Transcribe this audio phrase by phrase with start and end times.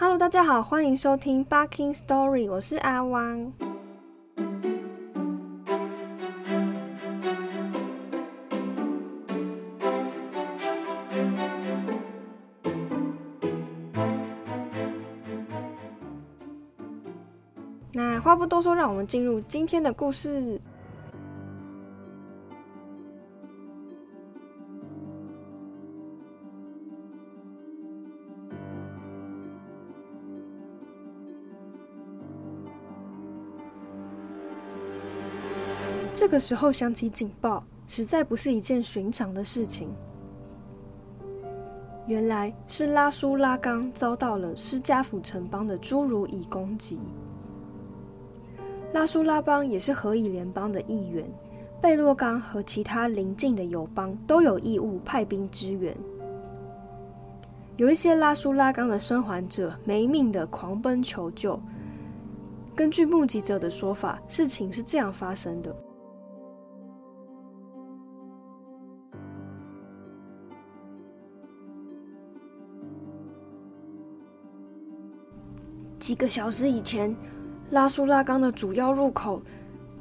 [0.00, 3.52] Hello，大家好，欢迎收听 Barking Story，我是阿汪。
[17.92, 20.60] 那话不多说，让我们进入今天的故事。
[36.18, 39.88] 这个时候响起警报，实在不是一件寻常的事情。
[42.08, 46.98] 原来是拉苏拉冈遭到了施加府城邦的侏儒蚁攻击。
[48.92, 51.24] 拉苏拉邦也是何以联邦的一员，
[51.80, 55.96] 贝洛冈和其他邻近的友邦都有义务派兵支援。
[57.76, 61.60] 有一些拉苏拉冈的生还者没命的狂奔求救。
[62.74, 65.72] 根据目击者的说法，事情是这样发生的。
[76.08, 77.14] 几个小时以前，
[77.68, 79.42] 拉苏拉冈的主要入口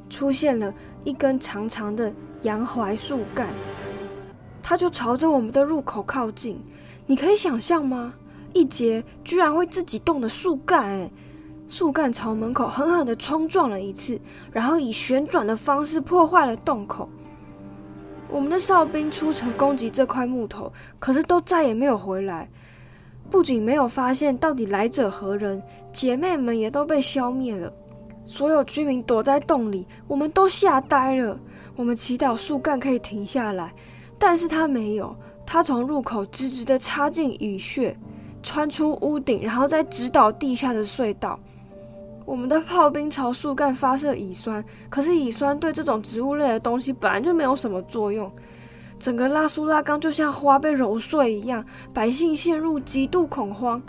[0.09, 2.13] 出现了一根长长的
[2.43, 3.49] 洋槐树干，
[4.63, 6.63] 它就朝着我们的入口靠近。
[7.07, 8.13] 你可以想象吗？
[8.53, 11.11] 一节居然会自己动的树干，哎，
[11.67, 14.17] 树干朝门口狠狠的冲撞了一次，
[14.53, 17.09] 然后以旋转的方式破坏了洞口。
[18.29, 22.49] 我们的哨兵出城攻击这块木头，可是都再也没有回来。
[23.29, 25.61] 不仅没有发现到底来者何人，
[25.91, 27.71] 姐妹们也都被消灭了。
[28.25, 31.39] 所有居民躲在洞里，我们都吓呆了。
[31.75, 33.73] 我们祈祷树干可以停下来，
[34.17, 35.15] 但是它没有。
[35.45, 37.95] 它从入口直直的插进蚁穴，
[38.43, 41.39] 穿出屋顶，然后再直捣地下的隧道。
[42.25, 48.29] 我们的炮兵朝树干发射乙酸，可是乙酸对这种植物类的东西本来就没有什么作用。
[48.99, 51.63] 整个拉苏拉冈就像花被揉碎一样，
[51.93, 53.81] 百姓陷入极度恐慌。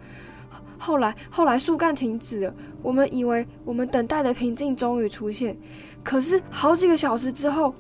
[0.79, 5.59] 后来，后来树干停止了，我们以为我们等待的平静终于出现。
[6.05, 7.75] 可是好几个小时之后，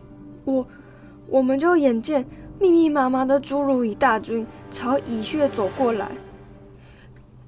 [0.45, 0.67] 我
[1.29, 2.27] 我们就眼见
[2.59, 6.11] 密密麻麻的侏儒蚁大军朝蚁穴走过来。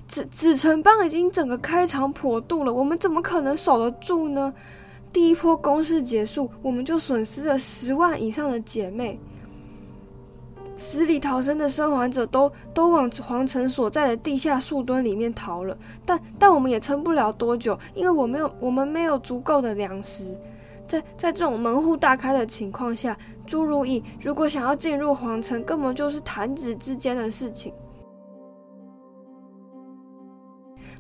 [0.06, 4.52] 紫紫城邦已经整个开肠破肚了，我们怎么可能守得住呢？
[5.12, 9.18] 第一波攻势结束，我们就损失了十万以上的姐妹。
[10.80, 15.76] 死里逃生的生还者都都往皇城所在的地下树墩里面逃了，
[16.06, 20.34] 但但我们也撑不了多久，因为我没有我们没有足够的粮食。
[20.88, 23.14] 在在这种门户大开的情况下，
[23.46, 27.74] 朱如意如果想要进入皇城，根本就是弹指之间的事情。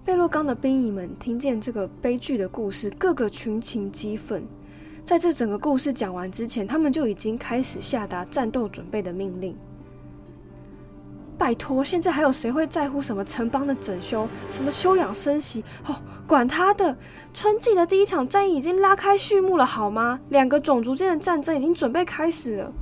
[0.04, 4.46] 贝洛冈的兵蚁们听见这个悲剧的故事，个个群情激愤。
[5.06, 9.56] 在这整个故事讲完之前，他们就已经开始下达战斗准备的命令。
[11.40, 15.64] 拜托，现在还有谁会在乎什么城邦的整修、什么休养生息？
[15.86, 15.96] 哦，
[16.26, 16.94] 管他的！
[17.32, 20.20] 春季的第一场战役已经拉开序幕了，好吗？
[20.28, 22.72] 两个种族间的战争已经准备开始了。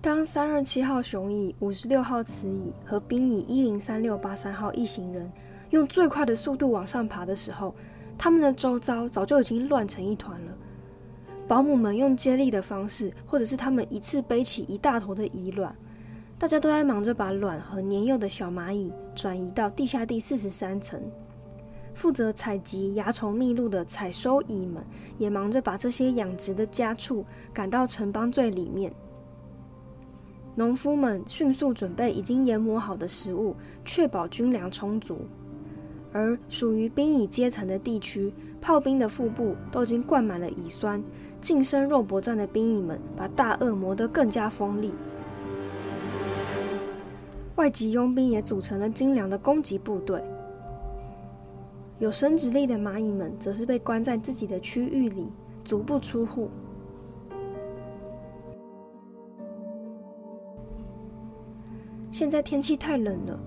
[0.00, 5.30] 当三二七号雄蚁、五十六号雌蚁和兵蚁一零三六八三号一行人
[5.68, 7.74] 用最快的速度往上爬的时候，
[8.16, 10.52] 他们的周遭早就已经乱成一团了。
[11.46, 15.76] 保姆们用接力的方式，或者是他们一次背起一大坨的蚁卵，
[16.38, 21.00] 大家都在忙着把卵和年幼的小蚂蚁转移到地下第四十三层。
[21.94, 24.82] 负责采集蚜虫蜜露的采收蚁们，
[25.16, 28.92] 也忙着把这些养殖的家畜赶到城邦最里面。
[30.56, 33.54] 农夫们迅速准备已经研磨好的食物，
[33.84, 35.20] 确保军粮充足。
[36.14, 41.02] 而属于兵蚁阶层的地区，炮兵的腹部都已经灌满了乙酸。
[41.40, 44.94] 近身肉搏战的兵蚁们把大颚磨得更加锋利。
[47.56, 50.22] 外籍佣兵也组成了精良的攻击部队。
[51.98, 55.32] 有生殖力的蚂蚁们则是被关在自己的区域里，
[55.64, 56.48] 足不出户。
[62.12, 63.38] 现在天气太冷了。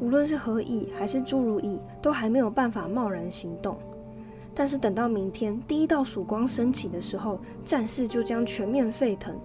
[0.00, 3.76] 无论是何蚁还是诸如意，都还没有办法贸然行动。
[4.54, 9.38] 但是等到明天第一道曙光升起的时候，战事就将全面沸腾。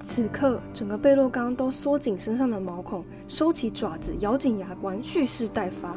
[0.00, 5.96] 此刻，整个贝洛刚都缩紧身上的毛孔，收起爪子，咬紧牙关，蓄势待发。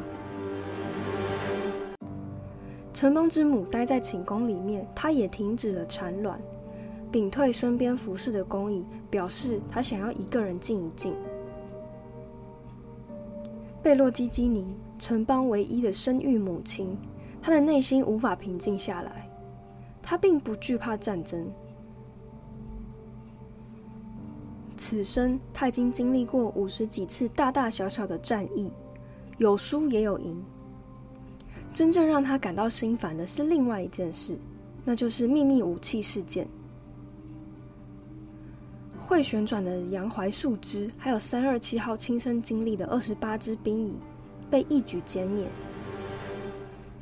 [3.04, 6.40] 城邦之母待在寝宫里面，她也停止了产卵，
[7.12, 11.14] 屏退身边服侍的工蚁，表示她想要一个人静一静。
[13.82, 16.96] 贝洛基基尼，城邦唯一的生育母亲，
[17.42, 19.28] 她的内心无法平静下来。
[20.00, 21.46] 她并不惧怕战争。
[24.78, 28.72] 此生，他已经经历过五十几次大大小小的战役，
[29.36, 30.42] 有输也有赢。
[31.74, 34.38] 真正让他感到心烦的是另外一件事，
[34.84, 36.46] 那就是秘密武器事件。
[38.96, 43.92] 会旋转的杨槐树枝，还有三二七号亲身经历的二十八只兵蚁，
[44.48, 45.44] 被一举歼灭。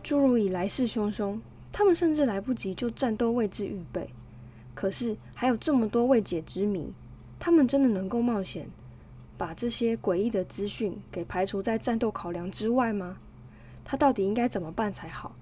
[0.03, 1.39] 诸如以来势汹汹，
[1.71, 4.09] 他们甚至来不及就战斗位置预备。
[4.75, 6.91] 可是还有这么多未解之谜。
[7.39, 8.67] 他们真的能够冒险，
[9.37, 13.19] 把这些诡异的资讯给排除在战斗考量之外吗？
[13.85, 15.33] 他到底应该怎么办才好？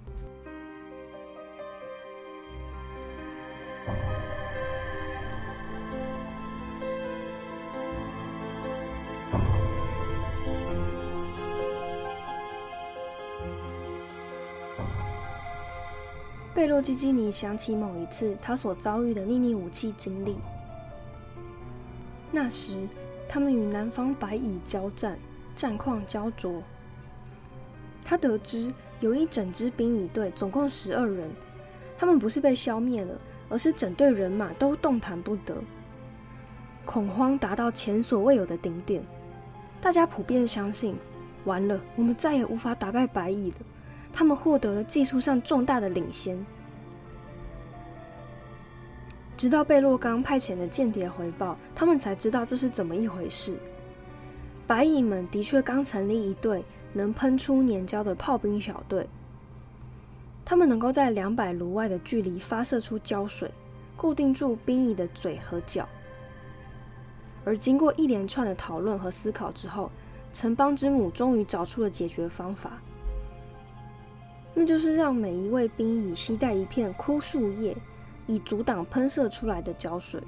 [16.52, 20.36] 贝洛基基尼想起某一次他所遭遇的秘密武器经历。
[22.30, 22.86] 那时，
[23.26, 25.18] 他们与南方白蚁交战，
[25.54, 26.62] 战况焦灼。
[28.10, 31.30] 他得知有一整支兵蚁队，总共十二人，
[31.96, 33.16] 他们不是被消灭了，
[33.48, 35.54] 而是整队人马都动弹不得，
[36.84, 39.00] 恐慌达到前所未有的顶点。
[39.80, 40.96] 大家普遍相信，
[41.44, 43.58] 完了，我们再也无法打败白蚁了。
[44.12, 46.44] 他们获得了技术上重大的领先。
[49.36, 53.56] 直到贝洛刚派遣的间谍回报，他们才知道这是怎么一回事。
[54.66, 59.08] 白蚁们的确刚成立一队能喷出粘胶的炮兵小队，
[60.44, 63.50] 他们能够在两百卢外的距离发射出胶水，
[63.96, 65.88] 固定住兵蚁的嘴和脚。
[67.44, 69.90] 而经过一连串的讨论和思考之后，
[70.32, 72.80] 城邦之母终于找出了解决方法，
[74.54, 77.76] 那就是让每一位兵蚁携带一片枯树叶。
[78.26, 80.22] 以阻挡喷射出来的胶水。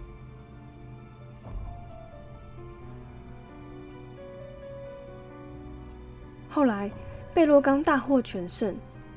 [6.55, 6.91] 后来，
[7.33, 8.77] 贝洛刚大获全胜，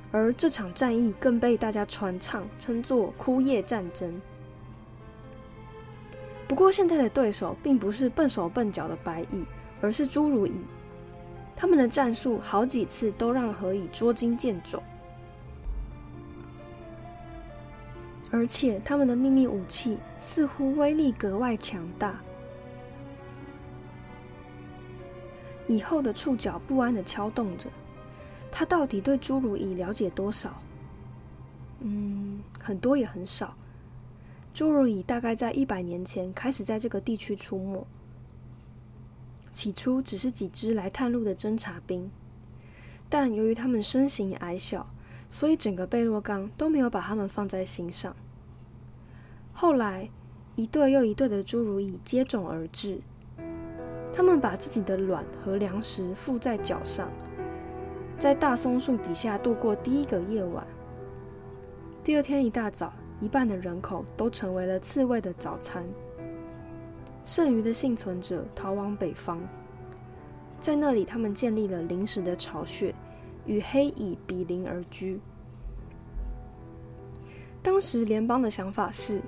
[0.10, 4.22] 而这场战役更被大家传唱，称作“枯叶战争”。
[6.48, 9.44] 不过，现在的对手并不是笨手笨脚的白蚁，
[9.82, 10.54] 而是侏儒蚁。
[11.58, 14.81] 他们的战术好几次都让何蚁捉襟见肘。
[18.31, 22.22] 而且，他们的秘密武器似乎威力格外强大。
[25.68, 27.70] 以后的触角不安的敲动着，
[28.52, 30.62] 他到底对侏儒蚁了解多少？
[31.80, 33.56] 嗯，很多也很少。
[34.54, 37.86] 侏儒蚁大概在一百年前开始在这个地区出没，
[39.52, 42.10] 起初只是几只来探路的侦察兵，
[43.10, 44.90] 但由于他们身形矮小，
[45.30, 48.16] 所以整个贝洛冈都没有把他们放在心上。
[49.52, 50.10] 后来，
[50.56, 53.02] 一对又一对的侏儒蚁接踵而至，
[54.16, 57.12] 他们把自己的卵和粮食附在脚上，
[58.18, 60.66] 在大松树底下度过第一个夜晚。
[62.02, 65.86] 第二天一大早，一半的人口都成为了刺猬的早餐。
[67.26, 69.42] 剩余的幸存者逃往北方，
[70.62, 72.95] 在那里，他们建立了临时的巢穴，
[73.45, 75.19] 与黑蚁比邻而居。
[77.62, 79.22] 当时联邦的想法是。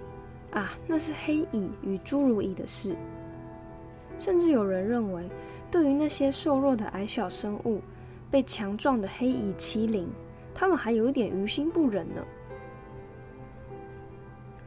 [0.51, 2.95] 啊，那是黑蚁与侏儒蚁的事。
[4.19, 5.29] 甚至有人认为，
[5.69, 7.81] 对于那些瘦弱的矮小生物
[8.31, 10.09] 被强壮的黑蚁欺凌，
[10.53, 12.23] 他们还有一点于心不忍呢。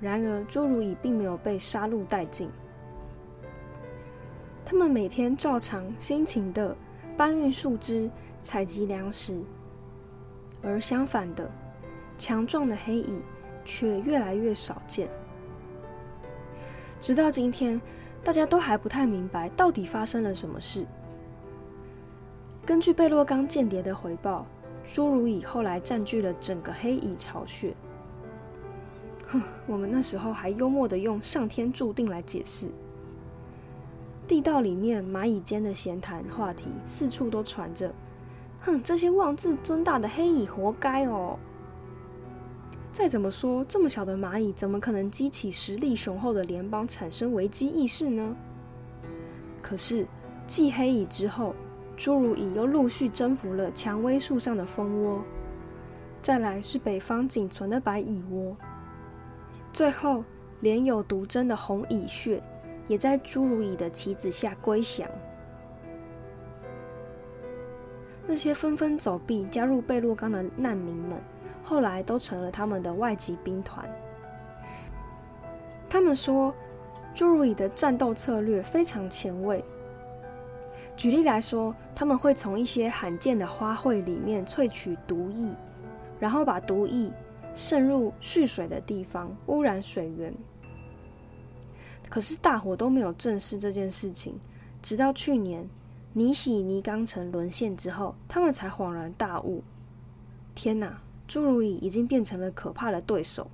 [0.01, 2.49] 然而，侏儒蚁并没有被杀戮殆尽，
[4.65, 6.75] 他们每天照常辛勤的
[7.17, 8.11] 搬运树枝、
[8.43, 9.43] 采集粮食。
[10.63, 11.51] 而相反的，
[12.17, 13.19] 强壮的黑蚁
[13.65, 15.09] 却越来越少见。
[17.01, 17.81] 直到今天，
[18.23, 20.87] 大家都还不太明白到底发生了什么事。
[22.67, 24.47] 根据贝洛冈间谍的回报，
[24.87, 27.75] 侏儒蚁后来占据了整个黑蚁巢穴。
[29.27, 32.71] 哼，我们那时候还幽默的用“上天注定”来解释。
[34.29, 37.93] 地道里面蚂蚁间的闲谈话题四处都传着
[38.61, 41.39] ：“哼，这些妄自尊大的黑蚁活该哦。”
[43.01, 48.37] 再怎么说，这么小的蚂蚁怎么可能激起实力雄厚的联邦产生危机意识呢？
[49.63, 50.07] 可是，
[50.47, 51.55] 继黑蚁之后，
[51.97, 55.25] 侏儒蚁又陆续征服了蔷薇树上的蜂窝，
[56.21, 58.55] 再来是北方仅存的白蚁窝，
[59.73, 60.23] 最后
[60.61, 62.39] 连有毒针的红蚁穴
[62.87, 65.09] 也在侏儒蚁的棋子下归降。
[68.27, 71.19] 那些纷纷走避加入贝洛冈的难民们。
[71.63, 73.89] 后来都成了他们的外籍兵团。
[75.89, 76.55] 他们说，
[77.15, 79.65] 侏儒蚁的战斗策略非常前卫。
[80.97, 85.55] 举例来说，他们会从一些罕见的花卉里面萃取毒液，
[86.19, 87.11] 然后把毒液
[87.55, 90.35] 渗入蓄水的地方，污染水源。
[92.09, 94.39] 可是大伙都没有正视这件事情，
[94.83, 95.69] 直到去年
[96.13, 99.63] 尼喜尼冈城沦陷之后，他们才恍然大悟：
[100.55, 101.01] 天哪！
[101.31, 103.49] 侏儒蚁已经变成了可怕的对手。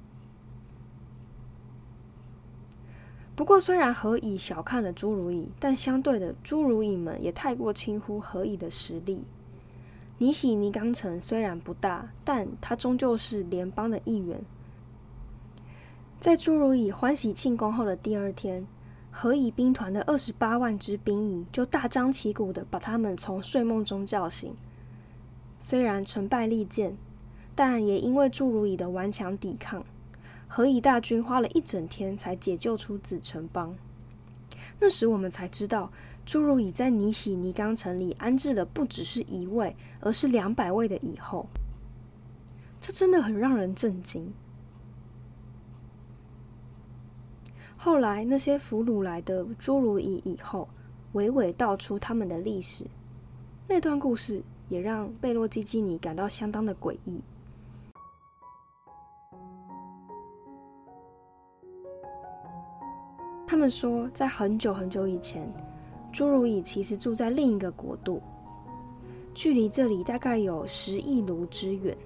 [3.34, 9.24] 不过，虽然何蚁小看了侏儒蚁，但相对的，侏儒蚁们也太过轻忽何蚁的实力。
[10.16, 14.42] 尼喜尼冈城虽然不大，但它终究是联邦的一员。
[16.18, 18.66] 在侏儒蚁欢喜庆功后的第二天，
[19.10, 24.56] 何蚁兵团的二十八万支兵蚁就大张旗鼓的把他们从睡梦中叫醒。
[25.60, 26.96] 虽然成败利剑。
[27.56, 29.84] 但也因为侏儒蚁的顽强抵抗，
[30.46, 33.74] 何以大军花了一整天才解救出子城邦。
[34.78, 35.90] 那时我们才知道，
[36.26, 41.46] 侏儒蚁在尼喜尼冈城里安置了不只是一位，而是两百位的蚁后。
[42.78, 44.34] 这真的很让人震惊。
[47.78, 50.68] 后来那些俘虏来的侏儒蚁蚁后，
[51.14, 52.86] 娓娓道出他们的历史。
[53.68, 57.22] 那段故事也让贝洛基基尼感到相当的诡异。
[63.46, 65.48] 他们说，在很久很久以前，
[66.12, 68.20] 侏儒蚁其实住在另一个国度，
[69.32, 71.96] 距离这里大概有十亿卢之远。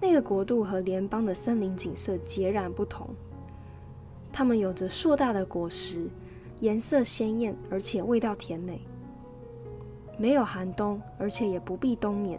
[0.00, 3.08] 那个国度和联邦的森林景色截然不同，
[4.32, 6.08] 它们有着硕大的果实，
[6.60, 8.80] 颜色鲜艳，而且味道甜美。
[10.16, 12.38] 没有寒冬，而且也不必冬眠。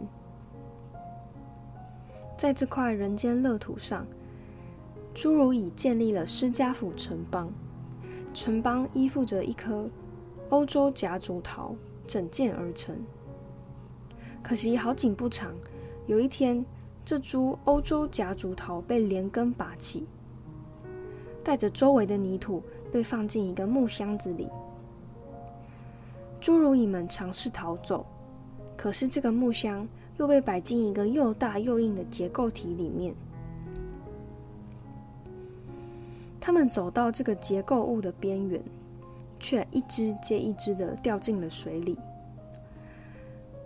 [2.38, 4.08] 在这块人间乐土上，
[5.16, 7.50] 侏儒蚁建立了施加府城邦。
[8.34, 9.90] 城邦依附着一棵
[10.50, 11.74] 欧洲夹竹桃
[12.06, 12.94] 整建而成。
[14.44, 15.56] 可惜好景不长，
[16.06, 16.64] 有一天，
[17.06, 20.06] 这株欧洲夹竹桃被连根拔起，
[21.42, 24.50] 带着周围的泥土被放进一个木箱子里。
[26.42, 28.06] 侏儒蚁们尝试逃走，
[28.76, 33.16] 可是这个木箱又被摆进一个又大又硬的结构体里面。
[36.46, 38.64] 他们走到这个结构物的边缘，
[39.40, 41.98] 却一只接一只的掉进了水里。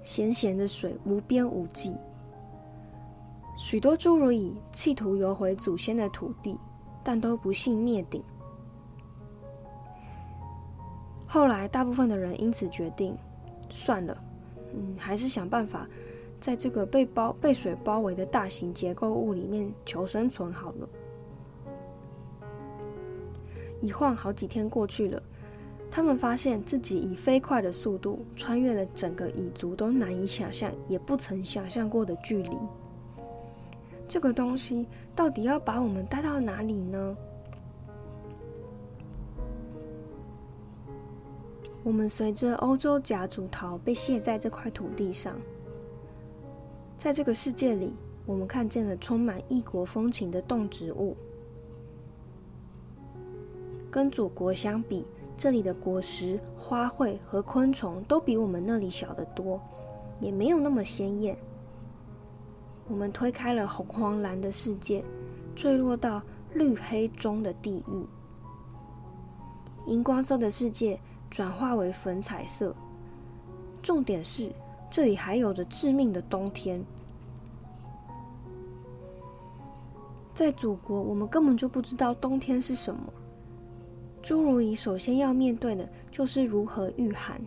[0.02, 1.94] 咸咸的水无边无际，
[3.58, 6.58] 许多侏儒蚁企图游回祖先的土地，
[7.04, 8.24] 但都不幸灭顶。
[11.28, 13.14] 后来，大部分的人因此决定，
[13.70, 14.18] 算了，
[14.74, 15.86] 嗯，还是想办法
[16.40, 20.88] 在这个被包被水包围的大型结构物里面求生存好了。
[23.82, 25.22] 一晃好几天过去了，
[25.90, 32.58] 他们发现自己以飞快的速度穿越了整个蚁族都难以想象也不曾想象过的距离。
[34.08, 37.18] 这个东西到底要把我们带到哪里呢？
[41.84, 45.40] 我们随着欧洲夹竹桃被卸在这块土地上，
[46.98, 47.94] 在这个世界里，
[48.26, 51.16] 我们看见了充满异国风情的动植物。
[53.92, 55.06] 跟祖国相比，
[55.38, 59.60] 这里的果实、花卉和昆虫都比我们那里小得多，
[60.20, 61.38] 也没有那么鲜艳。
[62.88, 65.04] 我们推开了红黄蓝的世界，
[65.56, 66.22] 坠落到
[66.54, 68.06] 绿黑中的地狱。
[69.86, 72.76] 荧光色的世界转化为粉彩色。
[73.82, 74.52] 重点是，
[74.90, 76.84] 这里还有着致命的冬天。
[80.34, 83.02] 在祖国，我们根本就不知道冬天是什么。
[84.22, 87.42] 侏儒蚁首先要面对的就是如何御寒。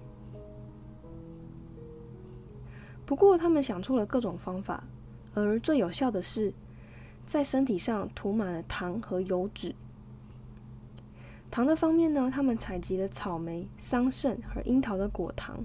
[3.04, 4.84] 不过，他们想出了各种方法，
[5.34, 6.52] 而最有效的是
[7.26, 9.74] 在身体上涂满了糖和油脂。
[11.50, 15.58] 糖的方面呢，他们采集了草莓、桑葚和樱桃的果糖；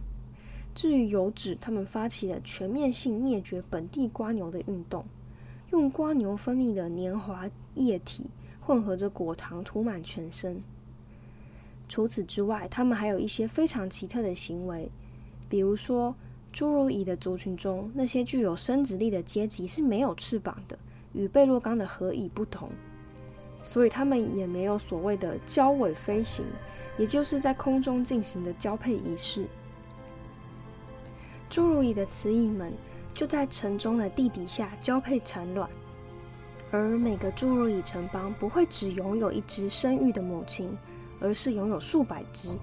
[0.75, 5.05] 至于油脂，他们发起了全面性灭绝本地瓜牛的运动，
[5.71, 10.61] 用瓜牛分泌的黏滑液体混合着果糖涂满全身。
[11.89, 14.91] 除此之外，他们还有一些非常奇特的行为，
[15.47, 16.13] 比如说，
[16.53, 20.77] 侏儒蚁的族群中，那些具有生殖力的阶级是没有翅膀的，
[21.13, 22.69] 与贝洛冈的合蚁不同，
[23.61, 26.45] 所以他们也没有所谓的交尾飞行，
[26.97, 29.45] 也就是在空中进行的交配仪式。
[31.49, 32.73] 侏儒蚁的雌蚁们
[33.13, 35.69] 就在城中的地底下交配产卵，
[36.69, 40.77] 而每个侏儒蚁城邦不会只拥有一只生育的母亲，
[41.19, 42.57] 而是拥有数百只。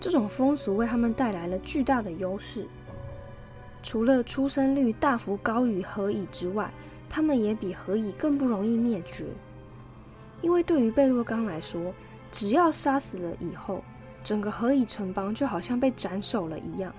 [0.00, 2.66] 这种风俗为他们带来了巨大的优势。
[3.82, 6.72] 除了出生率大幅高于河蚁之外，
[7.08, 9.26] 他们也比河蚁更不容易灭绝。
[10.40, 11.92] 因为对于贝洛刚来说，
[12.30, 13.82] 只要杀死了蚁后，
[14.22, 16.92] 整个河蚁城邦就好像被斩首了一样。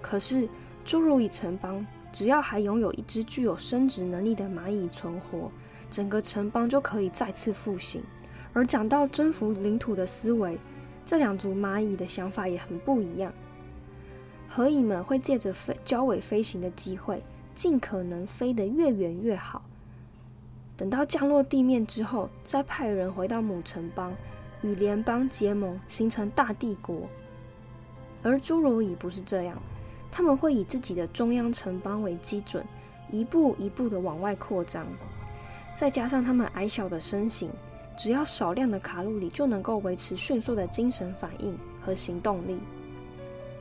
[0.00, 0.48] 可是
[0.86, 5.50] 侏儒蚁城邦只要还拥有一只具有生殖能力的蚂蚁存活，
[5.90, 8.02] 整个城邦就可以再次复兴。
[8.56, 10.58] 而讲到征服领土的思维，
[11.04, 13.30] 这两组蚂蚁的想法也很不一样。
[14.48, 17.22] 河蚁们会借着飞交尾飞行的机会，
[17.54, 19.60] 尽可能飞得越远越好。
[20.74, 24.10] 等到降落地面之后，再派人回到母城邦。
[24.62, 27.02] 与联邦结盟，形成大帝国。
[28.22, 29.60] 而侏儒蚁不是这样，
[30.10, 32.64] 他们会以自己的中央城邦为基准，
[33.10, 34.86] 一步一步的往外扩张。
[35.76, 37.50] 再加上他们矮小的身形，
[37.96, 42.58] 只要少量的卡路里就能够维持迅速的精神反应和行动力，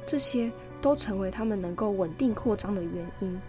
[0.05, 0.51] 这些
[0.81, 3.41] 都成为他们能够稳定扩张的原因。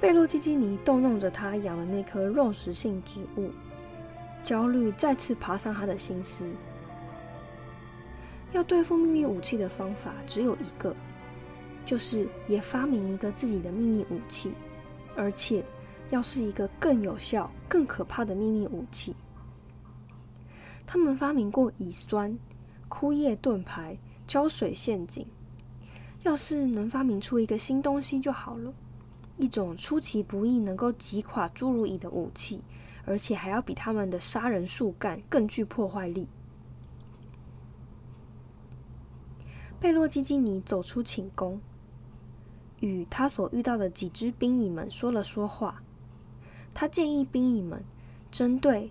[0.00, 3.50] 贝洛基基尼逗弄着他养的那棵肉食性植物，
[4.42, 6.44] 焦虑再次爬上他的心思。
[8.52, 10.94] 要对付秘密武器的方法只有一个，
[11.84, 14.52] 就是也发明一个自己的秘密武器，
[15.16, 15.64] 而且
[16.10, 19.14] 要是一个更有效、更可怕的秘密武器。
[20.84, 22.36] 他们发明过乙酸、
[22.88, 23.96] 枯叶盾牌、
[24.26, 25.24] 胶水陷阱，
[26.24, 28.72] 要是能发明出一个新东西就好了。
[29.38, 32.60] 一种出其不意能够击垮侏儒蚁的武器，
[33.06, 36.26] 而且还要比他们的杀人树干更具破坏力。
[39.80, 41.58] 贝洛基基尼走出寝宫，
[42.80, 45.82] 与他所遇到的几只兵蚁们说了说话。
[46.74, 47.82] 他建议兵蚁们
[48.30, 48.90] 针对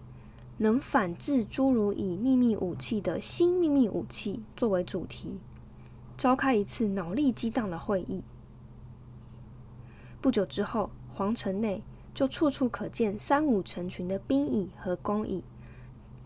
[0.58, 5.38] 能反制侏儒蚁秘密武器的新秘密武器作为主题，
[6.18, 8.24] 召开一次脑力激荡的会议。
[10.20, 11.84] 不久之后，皇城内
[12.16, 15.44] 就处处可见三五成群的兵蚁和工蚁，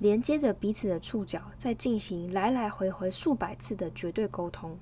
[0.03, 4.77] 连接着彼此的触角，在进行来来回回数百次的绝对沟通。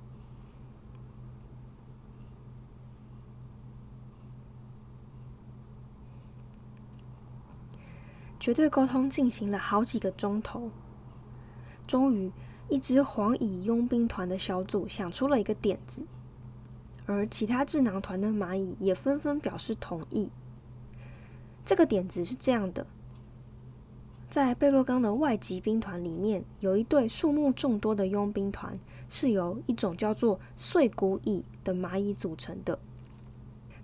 [8.39, 10.71] 绝对沟通进行了好几个钟头，
[11.85, 12.31] 终于，
[12.67, 16.03] 一支黄蚁佣兵团的小组想出了一个点子。
[17.05, 20.31] 而其他智囊团的蚂蚁也纷纷表示同意。
[21.63, 22.87] 这个点子是这样的：
[24.31, 32.79] 在贝洛冈的外籍兵团里面，有一队数目众多的佣兵团，是由一种叫做碎骨蚁的蚂蚁组成的。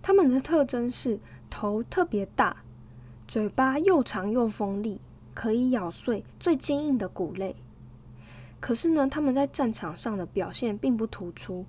[0.02, 2.64] 它们的特征是头特别大，
[3.28, 5.02] 嘴巴又长又锋利，
[5.34, 7.54] 可以咬碎最坚硬的骨类。
[8.62, 11.66] 可是呢，他们在战场上的表现并不突出。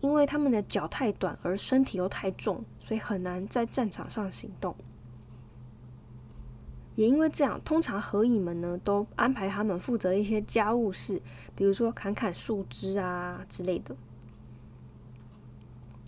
[0.00, 4.74] 因为他们的脚太短，而身体又太重，所以很难在战场上行动。
[6.94, 11.20] 也因为这样，通常合蚁们呢都安排他们负责一些家务事，
[11.54, 13.96] 比如说砍砍树枝啊之类的。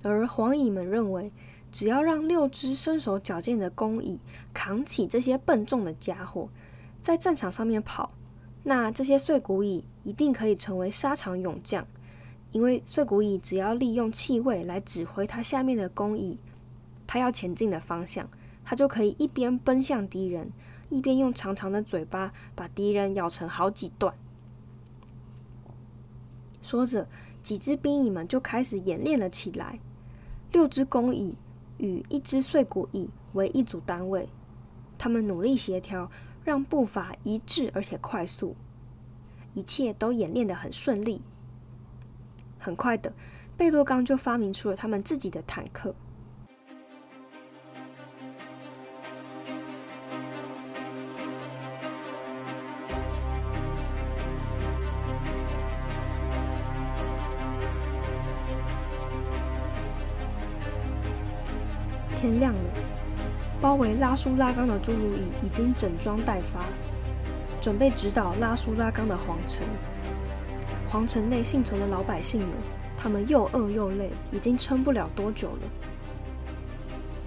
[0.03, 1.33] 而黄蚁们认为，
[1.73, 4.20] 只要让六只身手矫健的工蚁
[4.53, 6.49] 扛起这些笨重的家伙，
[7.03, 8.12] 在战场上面跑，
[8.62, 11.87] 那这些碎骨蚁一定可以成为沙场勇将。
[12.53, 16.38] 因为碎骨蚁只要利用气味来指挥它下面的工蚁，
[17.07, 18.29] 它要前进的方向，
[18.64, 20.53] 它就可以一边奔向敌人，
[20.88, 24.14] 一边用长长的嘴巴把敌人咬成好几段。
[26.62, 27.07] 说着，
[27.42, 29.81] 几只兵蚁们就开始演练了起来。
[30.53, 31.35] 六只工蚁
[31.79, 34.29] 与一只碎骨蚁为一组单位，
[34.97, 36.11] 他们努力协调，
[36.44, 38.55] 让步伐一致而且快速，
[39.53, 41.23] 一切都演练得很顺利。
[42.59, 43.12] 很快的，
[43.57, 45.94] 贝洛刚就发明出了他们自己的坦克。
[62.38, 62.61] 亮了，
[63.61, 66.66] 包围拉苏拉冈的侏儒蚁已经整装待发，
[67.61, 69.66] 准备直捣拉苏拉冈的皇城。
[70.88, 72.51] 皇城内幸存的老百姓们，
[72.97, 75.62] 他们又饿又累，已经撑不了多久了。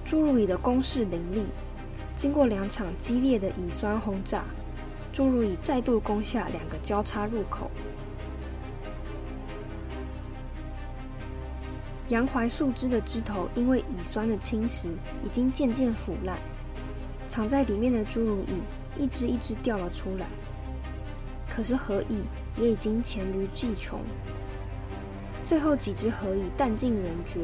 [0.06, 1.46] 侏儒蚁的攻势凌厉，
[2.16, 4.44] 经过两场激烈的乙酸轰炸，
[5.14, 7.70] 侏儒蚁再度攻下两个交叉入口。
[12.10, 14.88] 洋槐树枝的枝头因为乙酸的侵蚀，
[15.26, 16.38] 已经渐渐腐烂，
[17.28, 20.26] 藏在里面的侏儒蚁一只一只掉了出来。
[21.50, 22.22] 可是何蚁
[22.56, 24.00] 也已经黔驴技穷，
[25.44, 27.42] 最后几只何蚁弹尽人绝。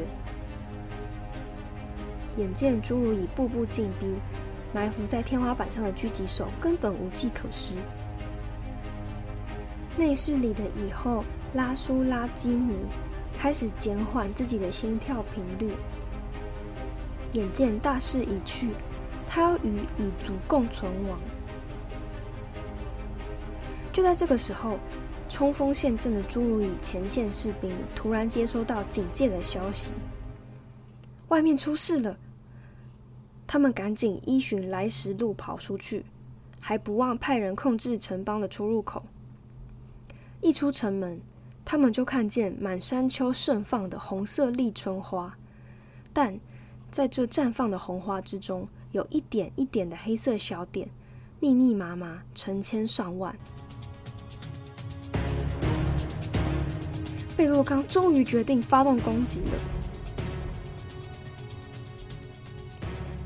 [2.38, 4.14] 眼见侏儒蚁步步进逼，
[4.72, 7.74] 埋伏在天花板上的狙击手根本无计可施。
[9.96, 11.22] 内室里的蚁后
[11.52, 12.74] 拉苏拉基尼。
[13.36, 15.74] 开始减缓自己的心跳频率。
[17.32, 18.70] 眼见大势已去，
[19.26, 21.18] 他要与蚁族共存亡。
[23.92, 24.78] 就在这个时候，
[25.28, 29.90] 冲锋陷阵的侏儒蚁前线士兵突然接收到警戒的消息，
[31.28, 32.16] 外面出事了。
[33.46, 36.04] 他们赶紧依循来时路跑出去，
[36.60, 39.02] 还不忘派人控制城邦的出入口。
[40.40, 41.20] 一出城门。
[41.64, 45.36] 他们就看见满山丘盛放的红色立春花，
[46.12, 46.38] 但
[46.90, 50.88] 在这绽放的红花之中，有一点一点的黑色小点，
[51.40, 53.34] 密密麻麻，成千上万。
[57.36, 59.58] 贝洛刚终于决定发动攻击了。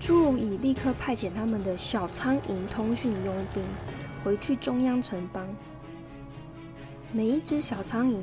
[0.01, 3.63] 侏儒蚁立刻派遣他们的小苍蝇通讯佣兵
[4.25, 5.47] 回去中央城邦。
[7.11, 8.17] 每一只小苍蝇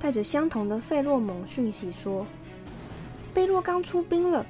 [0.00, 2.26] 带着相同的费洛蒙讯息说
[3.32, 4.44] ：“贝洛刚出兵了，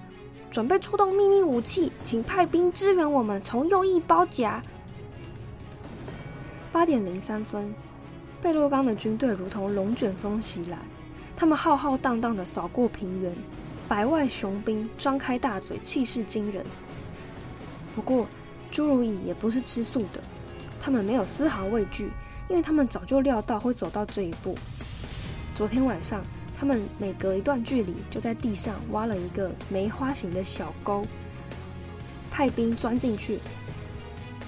[0.51, 4.63] 准备出动秘密武器，请派兵支援我们，从右翼包夹。”
[6.73, 7.75] 八点零三分，
[8.41, 10.79] 贝洛刚的军队如同龙卷风袭来，
[11.37, 13.37] 他们浩浩荡荡的扫过平原，
[13.87, 16.65] 百万雄兵张开大嘴，气势惊人。
[17.95, 18.27] 不过，
[18.73, 20.23] 侏儒蚁也不是吃素的，
[20.83, 22.11] 他们没有丝毫畏惧。
[22.49, 24.55] 因为他们早就料到会走到这一步。
[25.55, 26.23] 昨天晚上，
[26.59, 31.07] 他们每隔一段距离就在地上挖了一个梅花形的小沟，
[32.31, 33.39] 派兵钻进去，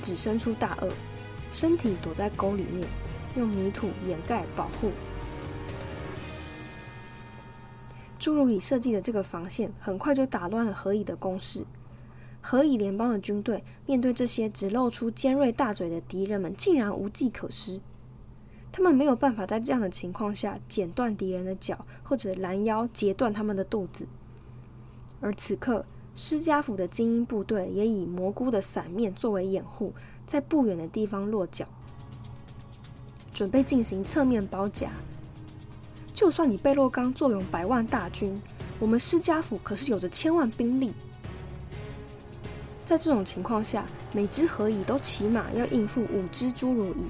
[0.03, 0.91] 只伸出大颚，
[1.51, 2.87] 身体躲在沟里面，
[3.37, 4.91] 用泥土掩盖保护。
[8.21, 11.65] 侏儒蚁设计的这个防线，很快就打乱了何以的攻势。
[12.47, 17.81] 何以联邦的军队面对这些只露出尖锐大嘴的敌人们，竟然无计可施。
[18.71, 24.07] 他们没有办法在这样的情况下剪断敌人的脚，或者拦腰截断他们的肚子。
[25.23, 29.95] 而此刻，施加府的精英部队也以蘑菇的伞面作为掩护，
[30.27, 31.67] 在不远的地方落脚，
[33.33, 34.91] 准备进行侧面包夹。
[36.13, 38.39] 就算你贝洛刚坐拥百万大军，
[38.79, 40.93] 我们施加府可是有着千万兵力。
[42.85, 47.05] 在这种情况下，每只河蚁都起码要应付五只侏儒蚁。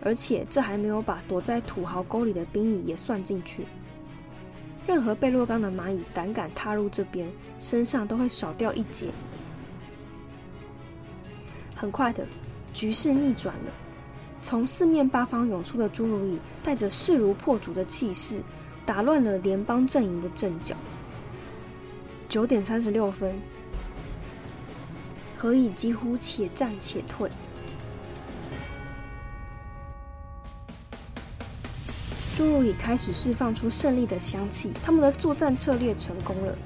[0.00, 3.66] 而且这还没有把躲在土豪沟里的兵蚁也算进去。
[4.86, 9.08] 任何贝洛冈的蚂蚁胆敢踏入这边，身上都会少掉一截。
[11.74, 12.24] 很快的，
[12.72, 13.72] 局势逆转了。
[14.40, 18.40] 从四面八方涌出的侏儒蚁，带着势如破竹的气势，
[18.86, 20.76] 打乱了联邦阵营的阵脚。
[22.28, 23.36] 九点三十六分，
[25.38, 27.30] 何以几乎且战且退。
[32.36, 36.58] 侏儒蚁开始释放出胜利的香气，他们的作战策略成功了，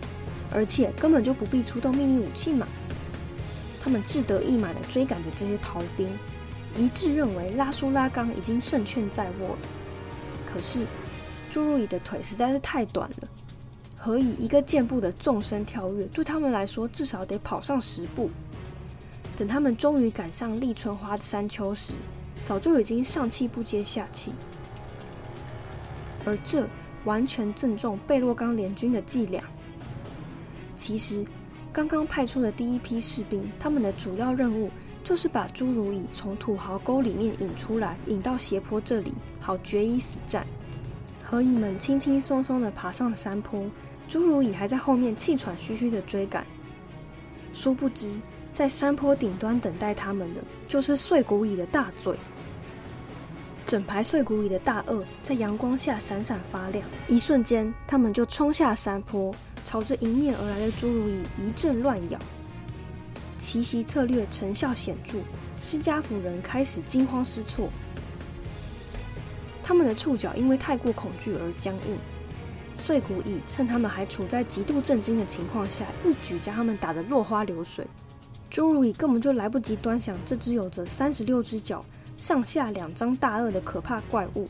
[0.51, 2.67] 而且根本就不必出动秘密武器嘛。
[3.83, 6.09] 他们志得意满的追赶着这些逃兵，
[6.75, 9.59] 一致认为拉苏拉冈已经胜券在握了。
[10.47, 10.87] 可是，
[11.51, 13.29] 侏儒蚁的腿实在是太短了，
[13.97, 18.31] 何以一个箭步的纵身跳跃，对他们来说至少得跑上十步。
[19.37, 21.95] 等他们终于赶上立春花的山丘时，
[22.42, 24.33] 早就已经上气不接下气。
[26.25, 26.68] 而这
[27.05, 29.42] 完全正中贝洛冈联军的伎俩。
[30.77, 31.25] 其实，
[31.73, 34.71] 刚刚派出的第一批士兵，他们的主要任务
[35.03, 40.47] 就是把侏儒蚁从土豪沟里面引出来，引到斜坡这里，好决一死战。
[41.25, 43.64] 何蚁们轻轻松松地爬上山坡，
[44.09, 46.47] 侏儒蚁还在后面气喘吁吁地追赶。
[47.53, 48.21] 殊不知，
[48.53, 52.15] 在山坡顶端等待他们的，就是碎骨蚁的大嘴。
[53.65, 59.35] 整排碎骨蚁的大颚在阳光下闪闪发亮，一瞬间，他们就冲下山坡，
[59.65, 62.19] 朝着迎面而来的侏儒蚁一阵乱咬。
[63.38, 65.19] 奇袭策略成效显著，
[65.59, 67.71] 施加府人开始惊慌失措。
[69.62, 71.97] 他们的触角因为太过恐惧而僵硬。
[72.75, 77.87] 碎骨蚁趁他们还处在极度震惊的情况下，一举将他们打得落花流水。
[78.53, 81.83] 侏儒蚁根本就来不及端详这只有着三十六只脚、
[82.19, 84.47] 上下两张大颚的可怕怪物，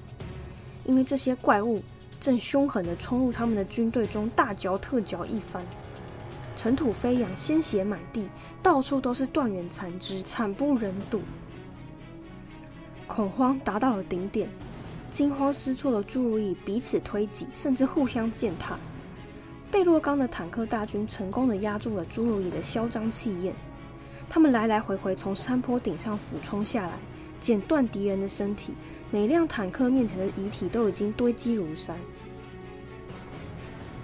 [0.84, 1.80] 因为这些怪物
[2.18, 5.64] 正凶狠地冲入他们的军队中，大嚼特嚼一番。
[6.56, 8.28] 尘土飞扬，鲜血满地，
[8.60, 11.20] 到处都是断垣残肢，惨不忍睹。
[13.06, 14.48] 恐慌达到了顶点，
[15.12, 18.76] 惊慌失措的侏儒蚁彼此推挤，甚至互相践踏。
[19.70, 23.54] 贝洛冈的坦克大军成功的压住了侏儒蚁的嚣张气焰，
[24.34, 26.92] 他们来来回回从山坡顶上俯冲下来，
[27.38, 28.72] 剪断敌人的身体。
[29.10, 31.94] 每辆坦克面前的遗体都已经堆积如山。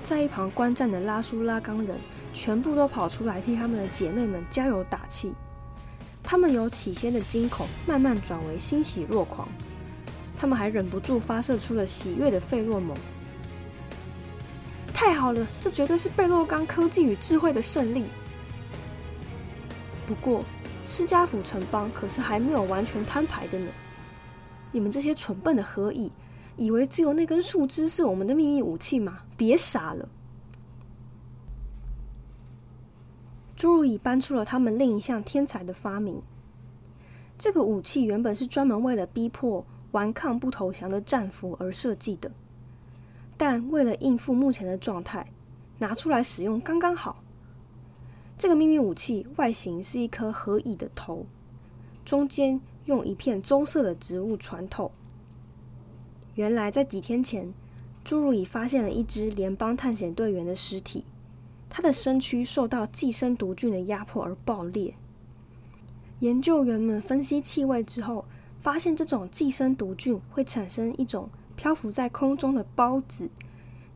[0.02, 1.98] 在一旁观战的拉苏拉冈人。
[2.34, 5.32] 全部都跑出来替他们的姐妹们加油打气。
[6.22, 9.48] 他们由起先的惊恐慢慢转为欣喜若狂，
[10.36, 12.94] 他们还忍不住发射出了喜悦的费洛蒙。
[14.92, 18.04] 太好了，这绝对是贝洛冈科技与智慧的胜利。
[20.08, 20.42] 不过，
[20.86, 23.70] 施加府城邦可是还没有完全摊牌的呢。
[24.72, 26.10] 你们这些蠢笨的何以，
[26.56, 29.18] 以为只有那根树枝是我们的秘密武器吗？
[29.36, 30.08] 别傻了。
[33.54, 36.22] 侏儒蚁搬出了他们另一项天才的发明。
[37.36, 42.30] 这个武器原本是专门为了逼迫顽抗不投降的战俘而设计的，
[43.36, 45.26] 但为了应付目前的状态，
[45.78, 47.22] 拿出来使用刚刚好。
[48.38, 51.27] 这个秘密武器外形是一颗合蚁的头，
[52.05, 54.92] 中间用一片棕色的植物穿透。
[56.37, 57.53] 原来在几天前，
[58.05, 61.05] 侏儒蚁发现了一只联邦探险队员的尸体。
[61.68, 64.94] 他的身躯受到寄生毒菌的压迫而爆裂。
[66.20, 68.24] 研究员们分析气味之后，
[68.62, 73.29] 发现这种寄生毒菌会产生一种漂浮在空中的孢子，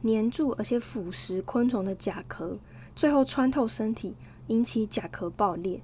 [0.03, 2.59] 粘住而且腐蚀昆虫的甲壳，
[2.97, 4.15] 最后穿透身体，
[4.49, 5.83] 引起甲壳爆裂。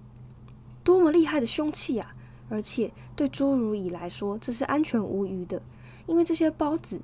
[0.85, 2.15] 多么厉害的凶器啊！
[2.49, 5.63] 而且对侏儒蚁来说，这是安全无虞的，
[6.07, 7.01] 因为这些孢子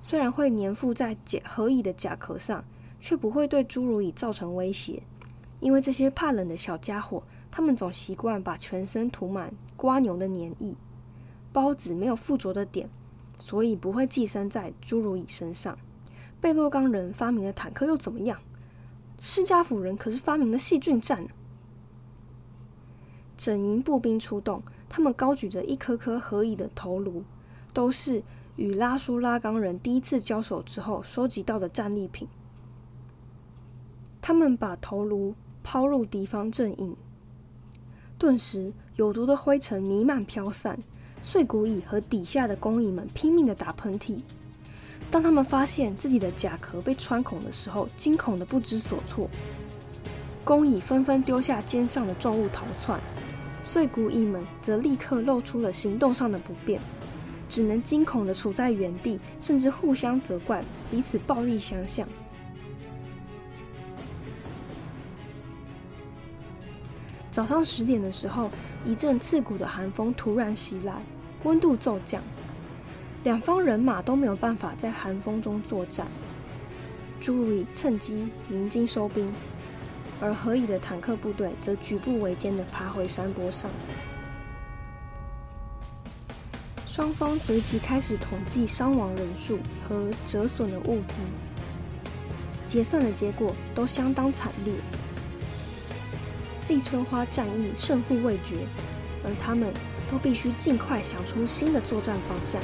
[0.00, 2.64] 虽然会粘附在甲合蚁的甲壳上。
[3.00, 5.04] 却不会对侏儒蚁造成威胁，
[5.60, 10.74] 因为这些怕冷的小家伙，他们总习惯把全身涂满瓜牛的粘液。
[11.54, 12.90] 孢子没有附着的点，
[13.38, 15.78] 所以不会寄生在侏儒蚁身上。
[16.40, 18.40] 贝洛冈人发明的坦克又怎么样？
[19.18, 21.26] 施加府人可是发明了细菌战。
[23.36, 27.22] 整营步兵出动，他们高举着一颗颗合蚁的头颅，
[27.72, 28.22] 都是
[28.56, 32.26] 与拉苏拉冈人第一次交手之后收集到的战利品。
[34.20, 36.96] 他们把头颅抛入敌方阵营，
[38.18, 40.78] 顿时有毒的灰尘弥漫飘散。
[41.20, 44.20] 碎骨蚁和底下的工蚁们拼命的打喷嚏。
[45.10, 49.28] 当他们发现自己的甲壳被穿孔的时候，惊恐的不知所措。
[50.44, 53.00] 工蚁纷纷丢下肩上的重物逃窜，
[53.62, 56.80] 碎骨蚁们则立刻露出了行动上的不便，
[57.48, 62.06] 只能惊恐的处在原地，甚至互相责怪，彼此暴力相向。
[67.30, 68.50] 早上十点的时候，
[68.84, 71.02] 一阵刺骨的寒风突然袭来，
[71.44, 72.22] 温度骤降，
[73.24, 76.06] 两方人马都没有办法在寒风中作战。
[77.20, 79.32] 侏儒蚁趁机鸣金收兵，
[80.20, 83.68] 而何以的坦克部队则举步维艰的爬回山坡上。
[86.86, 91.20] 双方随即开始统计伤亡人数和折损的物资，
[92.64, 94.72] 结算的结果都相当惨烈。
[96.68, 98.58] 立春花战役胜负未决，
[99.24, 99.72] 而他们
[100.10, 102.62] 都必须尽快想出新的作战方向。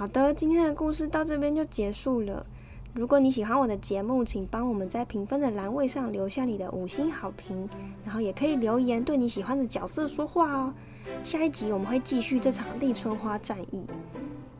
[0.00, 2.46] 好的，今天的故事到这边就结束了。
[2.94, 7.68] 如果你喜欢我的节目，请帮我们在评分的栏位上留下你的五星好评，
[8.02, 10.72] 然后也可以留言对你喜欢的角色说话哦。
[11.22, 13.84] 下一集我们会继续这场立春花战役。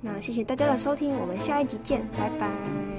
[0.02, 2.89] 那谢谢大家的收听，我们下一集见，拜拜。